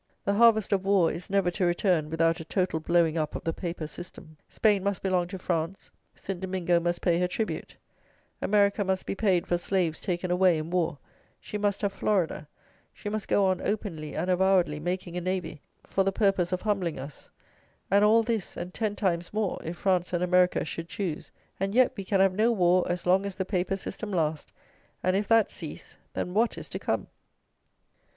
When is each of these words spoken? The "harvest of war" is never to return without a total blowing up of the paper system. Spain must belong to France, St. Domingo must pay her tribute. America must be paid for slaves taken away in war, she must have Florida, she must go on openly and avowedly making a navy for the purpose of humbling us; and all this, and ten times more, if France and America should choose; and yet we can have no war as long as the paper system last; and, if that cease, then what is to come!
The 0.25 0.33
"harvest 0.33 0.73
of 0.73 0.83
war" 0.83 1.11
is 1.11 1.29
never 1.29 1.51
to 1.51 1.63
return 1.63 2.09
without 2.09 2.39
a 2.39 2.43
total 2.43 2.79
blowing 2.79 3.19
up 3.19 3.35
of 3.35 3.43
the 3.43 3.53
paper 3.53 3.85
system. 3.85 4.35
Spain 4.49 4.83
must 4.83 5.03
belong 5.03 5.27
to 5.27 5.37
France, 5.37 5.91
St. 6.15 6.39
Domingo 6.39 6.79
must 6.79 7.03
pay 7.03 7.19
her 7.19 7.27
tribute. 7.27 7.75
America 8.41 8.83
must 8.83 9.05
be 9.05 9.13
paid 9.13 9.45
for 9.45 9.59
slaves 9.59 9.99
taken 9.99 10.31
away 10.31 10.57
in 10.57 10.71
war, 10.71 10.97
she 11.39 11.55
must 11.55 11.81
have 11.83 11.93
Florida, 11.93 12.47
she 12.91 13.09
must 13.09 13.27
go 13.27 13.45
on 13.45 13.61
openly 13.61 14.15
and 14.15 14.31
avowedly 14.31 14.79
making 14.79 15.15
a 15.17 15.21
navy 15.21 15.61
for 15.83 16.03
the 16.03 16.11
purpose 16.11 16.51
of 16.51 16.63
humbling 16.63 16.97
us; 16.99 17.29
and 17.91 18.03
all 18.03 18.23
this, 18.23 18.57
and 18.57 18.73
ten 18.73 18.95
times 18.95 19.31
more, 19.31 19.59
if 19.63 19.77
France 19.77 20.13
and 20.13 20.23
America 20.23 20.65
should 20.65 20.89
choose; 20.89 21.31
and 21.59 21.75
yet 21.75 21.91
we 21.95 22.03
can 22.03 22.19
have 22.19 22.33
no 22.33 22.51
war 22.51 22.83
as 22.89 23.05
long 23.05 23.23
as 23.23 23.35
the 23.35 23.45
paper 23.45 23.75
system 23.77 24.09
last; 24.09 24.51
and, 25.03 25.15
if 25.15 25.27
that 25.27 25.51
cease, 25.51 25.95
then 26.15 26.33
what 26.33 26.57
is 26.57 26.67
to 26.69 26.79
come! 26.79 27.05